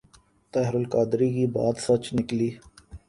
[0.53, 2.49] طاہر القادری کی بات سچ نکلی۔